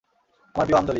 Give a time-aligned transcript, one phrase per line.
[0.55, 0.89] আমার প্রিয় আঞ্জলি।